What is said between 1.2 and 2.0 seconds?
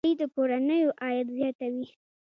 زیاتوي.